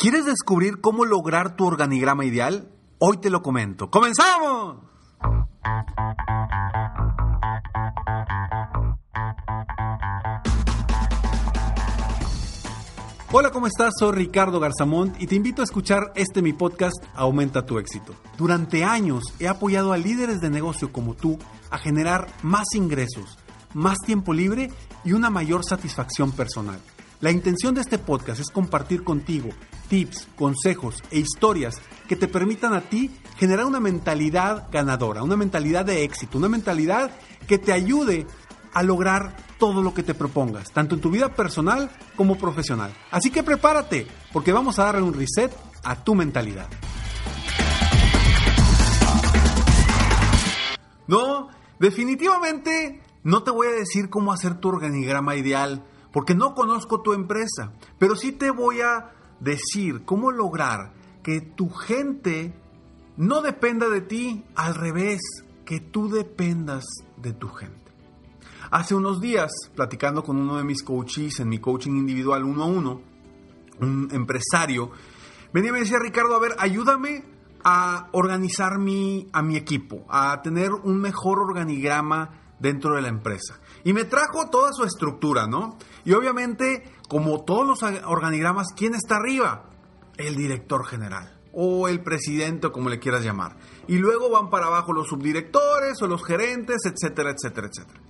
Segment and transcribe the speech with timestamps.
[0.00, 2.70] ¿Quieres descubrir cómo lograr tu organigrama ideal?
[3.00, 3.90] Hoy te lo comento.
[3.90, 4.78] ¡Comenzamos!
[13.30, 13.92] Hola, ¿cómo estás?
[13.98, 18.14] Soy Ricardo Garzamont y te invito a escuchar este mi podcast Aumenta tu éxito.
[18.38, 21.38] Durante años he apoyado a líderes de negocio como tú
[21.68, 23.38] a generar más ingresos,
[23.74, 24.70] más tiempo libre
[25.04, 26.80] y una mayor satisfacción personal.
[27.20, 29.50] La intención de este podcast es compartir contigo
[29.90, 35.84] tips, consejos e historias que te permitan a ti generar una mentalidad ganadora, una mentalidad
[35.84, 37.10] de éxito, una mentalidad
[37.46, 38.26] que te ayude
[38.72, 42.94] a lograr todo lo que te propongas, tanto en tu vida personal como profesional.
[43.10, 46.68] Así que prepárate, porque vamos a darle un reset a tu mentalidad.
[51.08, 51.48] No,
[51.80, 57.12] definitivamente no te voy a decir cómo hacer tu organigrama ideal, porque no conozco tu
[57.12, 62.54] empresa, pero sí te voy a decir cómo lograr que tu gente
[63.16, 65.20] no dependa de ti, al revés,
[65.64, 66.84] que tú dependas
[67.16, 67.90] de tu gente.
[68.70, 72.66] Hace unos días, platicando con uno de mis coaches en mi coaching individual uno a
[72.66, 73.00] uno,
[73.80, 74.90] un empresario,
[75.52, 77.24] venía y me decía, Ricardo, a ver, ayúdame
[77.64, 83.58] a organizar mi, a mi equipo, a tener un mejor organigrama dentro de la empresa.
[83.84, 85.76] Y me trajo toda su estructura, ¿no?
[86.04, 89.70] Y obviamente, como todos los organigramas, ¿quién está arriba?
[90.16, 93.56] El director general o el presidente o como le quieras llamar.
[93.88, 98.00] Y luego van para abajo los subdirectores o los gerentes, etcétera, etcétera, etcétera.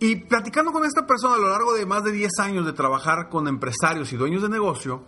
[0.00, 3.28] Y platicando con esta persona a lo largo de más de 10 años de trabajar
[3.28, 5.04] con empresarios y dueños de negocio,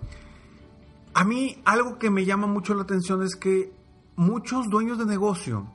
[1.13, 3.73] a mí algo que me llama mucho la atención es que
[4.15, 5.67] muchos dueños de negocio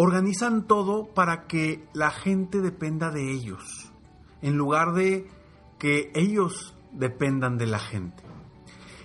[0.00, 3.90] organizan todo para que la gente dependa de ellos,
[4.42, 5.26] en lugar de
[5.76, 8.22] que ellos dependan de la gente.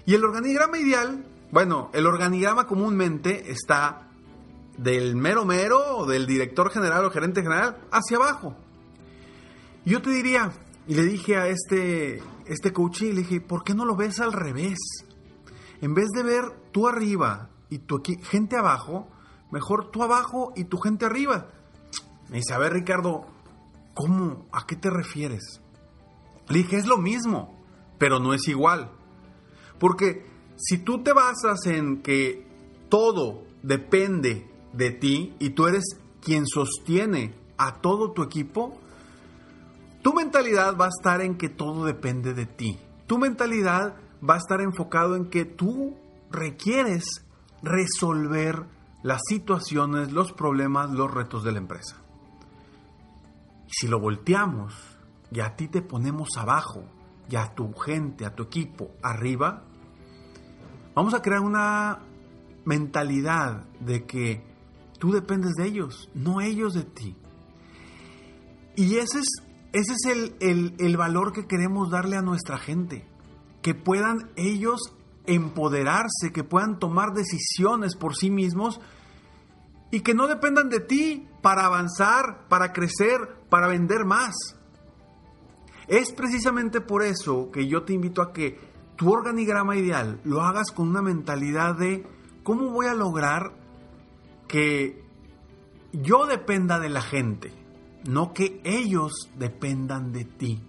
[0.05, 4.07] Y el organigrama ideal, bueno, el organigrama comúnmente está
[4.77, 8.55] del mero mero o del director general o gerente general hacia abajo.
[9.85, 10.51] Yo te diría,
[10.87, 14.31] y le dije a este, este coach, le dije, ¿por qué no lo ves al
[14.31, 14.77] revés?
[15.81, 17.99] En vez de ver tú arriba y tu
[18.29, 19.07] gente abajo,
[19.53, 21.47] mejor tú abajo y tu gente arriba.
[22.29, 23.27] Me dice, a ver Ricardo,
[23.93, 24.47] ¿cómo?
[24.51, 25.61] ¿A qué te refieres?
[26.49, 27.55] Le dije, es lo mismo,
[27.99, 28.89] pero no es igual.
[29.79, 30.25] Porque
[30.57, 32.47] si tú te basas en que
[32.89, 35.83] todo depende de ti y tú eres
[36.19, 38.79] quien sostiene a todo tu equipo,
[40.01, 42.79] tu mentalidad va a estar en que todo depende de ti.
[43.05, 43.97] Tu mentalidad
[44.27, 45.95] va a estar enfocado en que tú
[46.31, 47.03] requieres
[47.61, 48.65] resolver
[49.03, 51.97] las situaciones, los problemas, los retos de la empresa.
[53.67, 54.73] Si lo volteamos
[55.31, 56.85] y a ti te ponemos abajo
[57.29, 59.63] y a tu gente, a tu equipo arriba,
[60.95, 61.99] vamos a crear una
[62.65, 64.53] mentalidad de que
[65.03, 67.17] Tú dependes de ellos, no ellos de ti.
[68.77, 69.27] Y ese es,
[69.73, 73.05] ese es el, el valor que queremos darle a nuestra gente.
[73.61, 74.79] Que puedan ellos
[75.25, 78.79] empoderarse, que puedan tomar decisiones por sí mismos
[79.91, 83.19] y que no dependan de ti para avanzar, para crecer,
[83.49, 84.33] para vender más.
[85.87, 88.59] Es precisamente por eso que yo te invito a que
[88.95, 92.05] tu organigrama ideal lo hagas con una mentalidad de
[92.43, 93.53] cómo voy a lograr
[94.47, 95.03] que
[95.91, 97.51] yo dependa de la gente,
[98.07, 100.61] no que ellos dependan de ti.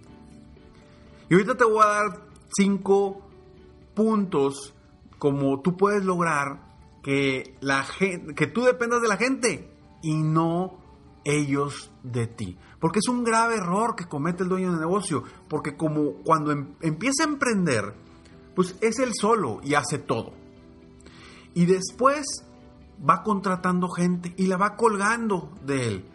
[1.29, 2.21] Y ahorita te voy a dar
[2.55, 3.24] cinco
[3.95, 4.75] puntos
[5.17, 6.59] como tú puedes lograr
[7.01, 10.77] que, la gente, que tú dependas de la gente y no
[11.23, 12.57] ellos de ti.
[12.79, 15.23] Porque es un grave error que comete el dueño de negocio.
[15.49, 17.95] Porque como cuando em, empieza a emprender,
[18.55, 20.33] pues es él solo y hace todo.
[21.53, 22.25] Y después
[23.07, 26.05] va contratando gente y la va colgando de él.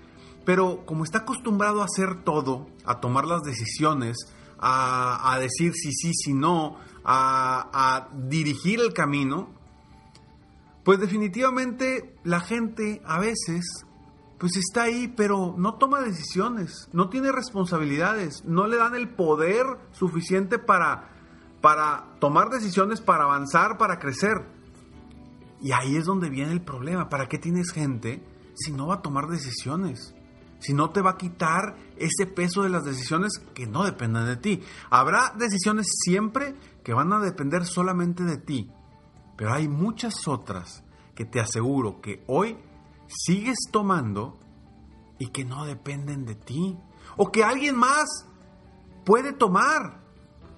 [0.44, 4.16] Pero como está acostumbrado a hacer todo, a tomar las decisiones,
[4.60, 9.48] a, decir si sí, si no, a, dirigir el camino,
[10.84, 13.86] pues definitivamente la gente a veces
[14.38, 19.66] pues está ahí, pero no toma decisiones, no tiene responsabilidades, no le dan el poder
[19.92, 21.10] suficiente para,
[21.60, 24.46] para tomar decisiones, para avanzar, para crecer.
[25.60, 27.10] Y ahí es donde viene el problema.
[27.10, 28.24] ¿Para qué tienes gente
[28.54, 30.14] si no va a tomar decisiones?
[30.60, 34.36] Si no te va a quitar ese peso de las decisiones que no dependen de
[34.36, 34.62] ti.
[34.90, 36.54] Habrá decisiones siempre
[36.84, 38.70] que van a depender solamente de ti.
[39.36, 40.84] Pero hay muchas otras
[41.14, 42.58] que te aseguro que hoy
[43.08, 44.38] sigues tomando
[45.18, 46.78] y que no dependen de ti.
[47.16, 48.26] O que alguien más
[49.04, 50.00] puede tomar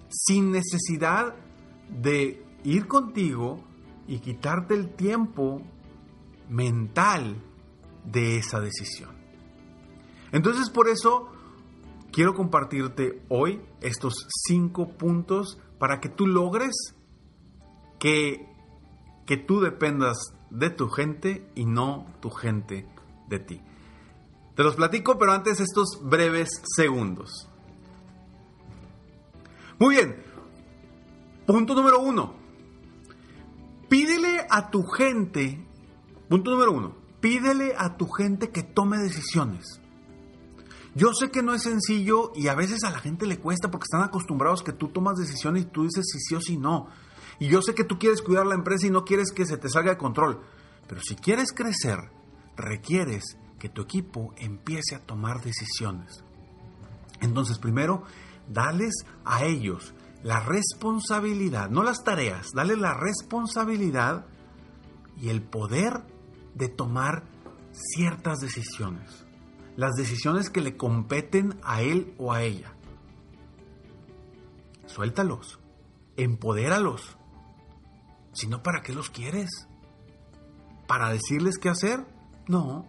[0.08, 1.34] sin necesidad
[1.88, 3.64] de ir contigo
[4.06, 5.62] y quitarte el tiempo
[6.48, 7.42] mental
[8.04, 9.21] de esa decisión.
[10.32, 11.28] Entonces por eso
[12.10, 16.74] quiero compartirte hoy estos cinco puntos para que tú logres
[17.98, 18.48] que,
[19.26, 20.16] que tú dependas
[20.50, 22.88] de tu gente y no tu gente
[23.28, 23.60] de ti.
[24.56, 27.48] Te los platico, pero antes estos breves segundos.
[29.78, 30.22] Muy bien.
[31.46, 32.34] Punto número uno.
[33.88, 35.66] Pídele a tu gente,
[36.28, 39.81] punto número uno, pídele a tu gente que tome decisiones.
[40.94, 43.84] Yo sé que no es sencillo y a veces a la gente le cuesta porque
[43.84, 46.88] están acostumbrados que tú tomas decisiones y tú dices si sí o si no.
[47.38, 49.70] Y yo sé que tú quieres cuidar la empresa y no quieres que se te
[49.70, 50.42] salga de control.
[50.86, 51.98] Pero si quieres crecer,
[52.56, 56.22] requieres que tu equipo empiece a tomar decisiones.
[57.20, 58.02] Entonces, primero,
[58.48, 64.26] dales a ellos la responsabilidad, no las tareas, dale la responsabilidad
[65.20, 66.02] y el poder
[66.54, 67.24] de tomar
[67.72, 69.24] ciertas decisiones.
[69.76, 72.74] Las decisiones que le competen a él o a ella.
[74.86, 75.58] Suéltalos,
[76.16, 77.16] empodéralos.
[78.32, 79.68] Si no, ¿para qué los quieres?
[80.86, 82.06] ¿Para decirles qué hacer?
[82.48, 82.86] No.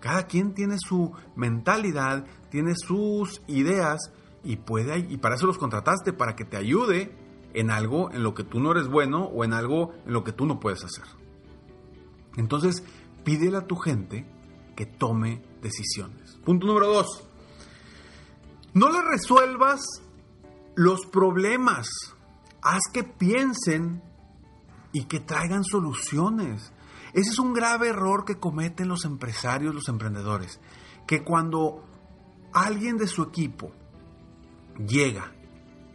[0.00, 4.12] Cada quien tiene su mentalidad, tiene sus ideas
[4.44, 7.16] y puede y para eso los contrataste para que te ayude
[7.54, 10.32] en algo en lo que tú no eres bueno o en algo en lo que
[10.32, 11.04] tú no puedes hacer.
[12.36, 12.82] Entonces,
[13.24, 14.26] pídele a tu gente
[14.74, 16.38] que tome decisiones.
[16.44, 17.24] Punto número dos.
[18.74, 19.80] No le resuelvas
[20.74, 21.88] los problemas.
[22.62, 24.02] Haz que piensen
[24.92, 26.72] y que traigan soluciones.
[27.12, 30.60] Ese es un grave error que cometen los empresarios, los emprendedores.
[31.06, 31.84] Que cuando
[32.52, 33.72] alguien de su equipo
[34.86, 35.32] llega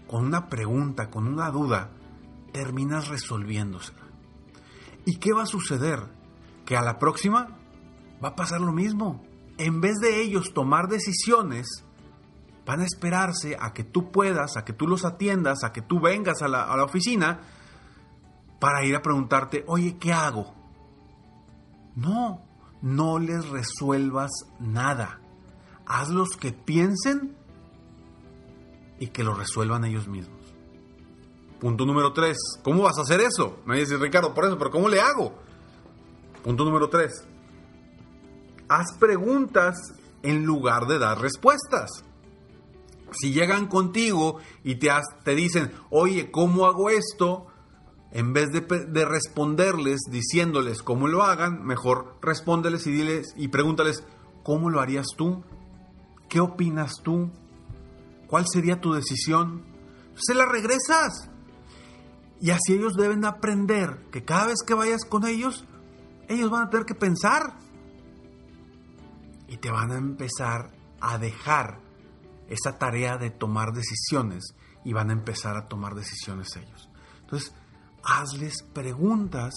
[0.07, 1.91] con una pregunta, con una duda,
[2.51, 4.07] terminas resolviéndosela.
[5.05, 6.03] ¿Y qué va a suceder?
[6.65, 7.57] Que a la próxima
[8.23, 9.23] va a pasar lo mismo.
[9.57, 11.83] En vez de ellos tomar decisiones,
[12.67, 16.01] van a esperarse a que tú puedas, a que tú los atiendas, a que tú
[16.01, 17.39] vengas a la, oficina
[18.59, 20.53] para ir a preguntarte, oye, ¿qué hago?
[21.95, 22.41] No,
[22.81, 25.21] no les resuelvas nada.
[25.85, 27.37] Hazlos que piensen
[28.99, 30.37] y que lo resuelvan ellos mismos.
[31.61, 32.37] Punto número tres.
[32.63, 33.59] ¿Cómo vas a hacer eso?
[33.65, 35.33] Me dice Ricardo, por eso, pero ¿cómo le hago?
[36.43, 37.25] Punto número tres.
[38.69, 39.75] Haz preguntas
[40.23, 42.03] en lugar de dar respuestas.
[43.11, 44.89] Si llegan contigo y te,
[45.23, 47.47] te dicen, oye, ¿cómo hago esto?
[48.11, 54.03] En vez de, de, responderles diciéndoles cómo lo hagan, mejor respóndeles y diles y pregúntales,
[54.43, 55.43] ¿cómo lo harías tú?
[56.29, 57.29] ¿Qué opinas tú?
[58.27, 59.63] ¿Cuál sería tu decisión?
[60.15, 61.29] Se la regresas.
[62.41, 65.65] Y así ellos deben aprender que cada vez que vayas con ellos,
[66.27, 67.57] ellos van a tener que pensar.
[69.47, 71.79] Y te van a empezar a dejar
[72.49, 76.89] esa tarea de tomar decisiones y van a empezar a tomar decisiones ellos.
[77.21, 77.53] Entonces,
[78.03, 79.53] hazles preguntas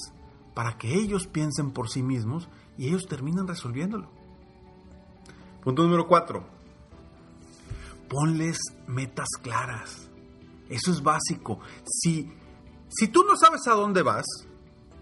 [0.54, 4.10] para que ellos piensen por sí mismos y ellos terminan resolviéndolo.
[5.62, 6.60] Punto número cuatro
[8.10, 8.58] ponles
[8.88, 10.08] metas claras.
[10.68, 11.60] Eso es básico.
[11.84, 12.30] Si,
[12.88, 14.26] si tú no sabes a dónde vas,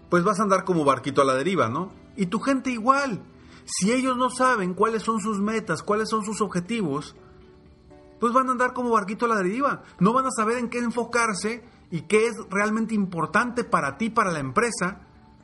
[0.09, 1.91] pues vas a andar como barquito a la deriva, ¿no?
[2.15, 3.21] Y tu gente igual.
[3.71, 7.15] Si ellos no saben cuáles son sus metas, cuáles son sus objetivos,
[8.19, 9.83] pues van a andar como barquito a la deriva.
[9.99, 14.31] No van a saber en qué enfocarse y qué es realmente importante para ti, para
[14.31, 15.01] la empresa.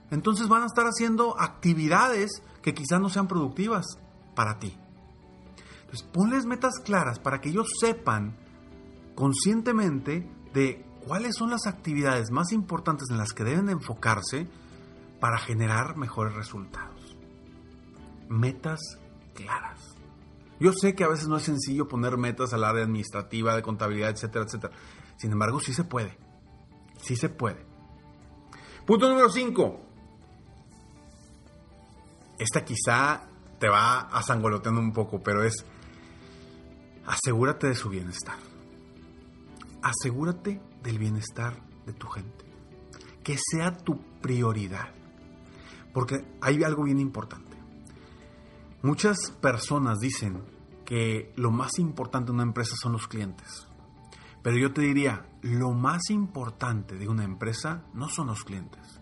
[0.09, 3.85] Entonces van a estar haciendo actividades que quizás no sean productivas
[4.35, 4.75] para ti.
[5.81, 8.35] Entonces, ponles metas claras para que ellos sepan
[9.13, 14.47] conscientemente de cuáles son las actividades más importantes en las que deben enfocarse
[15.19, 16.94] para generar mejores resultados.
[18.29, 18.79] Metas
[19.33, 19.95] claras.
[20.59, 24.09] Yo sé que a veces no es sencillo poner metas al área administrativa, de contabilidad,
[24.09, 24.73] etcétera, etcétera.
[25.17, 26.17] Sin embargo, sí se puede.
[27.01, 27.65] Sí se puede.
[28.85, 29.81] Punto número 5.
[32.37, 33.27] Esta quizá
[33.59, 35.65] te va a sangoloteando un poco, pero es
[37.05, 38.37] asegúrate de su bienestar.
[39.81, 42.45] Asegúrate del bienestar de tu gente.
[43.23, 44.89] Que sea tu prioridad.
[45.93, 47.54] Porque hay algo bien importante.
[48.85, 50.43] Muchas personas dicen
[50.85, 53.67] que lo más importante de una empresa son los clientes.
[54.43, 59.01] Pero yo te diría, lo más importante de una empresa no son los clientes,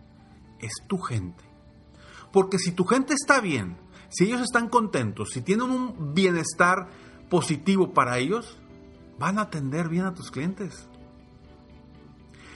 [0.62, 1.44] es tu gente.
[2.32, 3.76] Porque si tu gente está bien,
[4.08, 6.88] si ellos están contentos, si tienen un bienestar
[7.30, 8.58] positivo para ellos,
[9.20, 10.88] van a atender bien a tus clientes.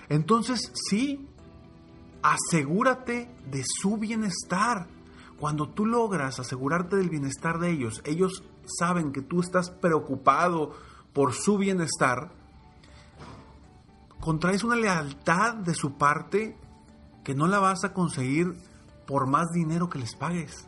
[0.07, 1.27] Entonces, sí,
[2.23, 4.87] asegúrate de su bienestar.
[5.39, 10.71] Cuando tú logras asegurarte del bienestar de ellos, ellos saben que tú estás preocupado
[11.13, 12.31] por su bienestar,
[14.19, 16.57] contraes una lealtad de su parte
[17.23, 18.53] que no la vas a conseguir
[19.05, 20.67] por más dinero que les pagues.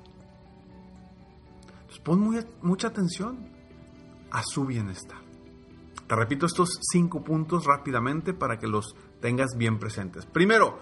[1.81, 3.49] Entonces pon mucha atención
[4.31, 5.19] a su bienestar.
[6.07, 10.25] Te repito estos cinco puntos rápidamente para que los tengas bien presentes.
[10.25, 10.79] Primero,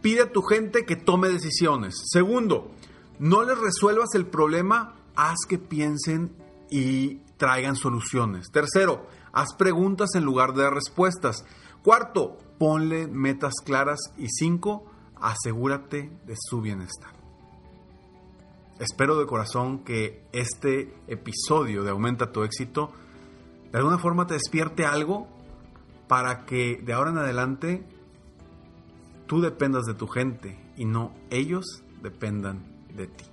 [0.00, 1.94] pide a tu gente que tome decisiones.
[2.06, 2.70] Segundo,
[3.18, 6.34] no les resuelvas el problema, haz que piensen
[6.70, 8.50] y traigan soluciones.
[8.50, 11.44] Tercero, haz preguntas en lugar de respuestas.
[11.82, 13.98] Cuarto, ponle metas claras.
[14.16, 14.84] Y cinco,
[15.20, 17.12] asegúrate de su bienestar.
[18.78, 22.92] Espero de corazón que este episodio de Aumenta tu éxito
[23.72, 25.26] de alguna forma te despierte algo
[26.06, 27.86] para que de ahora en adelante
[29.28, 32.64] tú dependas de tu gente y no ellos dependan
[32.96, 33.24] de ti.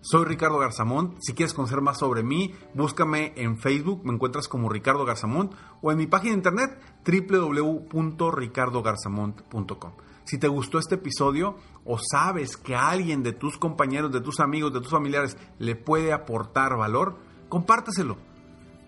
[0.00, 1.18] Soy Ricardo Garzamont.
[1.20, 5.52] Si quieres conocer más sobre mí, búscame en Facebook, me encuentras como Ricardo Garzamont
[5.82, 9.92] o en mi página de internet www.ricardogarzamont.com.
[10.24, 14.72] Si te gustó este episodio o sabes que alguien de tus compañeros, de tus amigos,
[14.72, 17.18] de tus familiares le puede aportar valor,
[17.50, 18.16] compárteselo.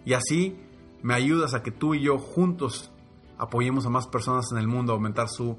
[0.07, 0.59] Y así
[1.03, 2.91] me ayudas a que tú y yo juntos
[3.37, 5.59] apoyemos a más personas en el mundo a aumentar su